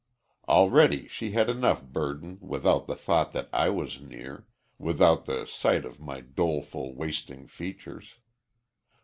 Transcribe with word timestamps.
Already 0.49 1.07
she 1.07 1.33
had 1.33 1.47
enough 1.47 1.83
burden 1.83 2.39
without 2.41 2.87
the 2.87 2.95
thought 2.95 3.33
that 3.33 3.49
I 3.53 3.69
was 3.69 4.01
near 4.01 4.47
without 4.79 5.25
the 5.27 5.45
sight 5.45 5.85
of 5.85 5.99
my 5.99 6.21
doleful, 6.21 6.95
wasting 6.95 7.45
features. 7.45 8.15